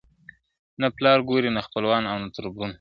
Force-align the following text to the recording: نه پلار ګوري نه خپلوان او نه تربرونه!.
نه 0.81 0.87
پلار 0.97 1.19
ګوري 1.29 1.49
نه 1.57 1.61
خپلوان 1.67 2.03
او 2.11 2.15
نه 2.23 2.29
تربرونه!. 2.35 2.69